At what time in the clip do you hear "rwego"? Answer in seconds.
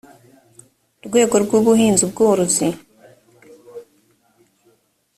1.05-1.35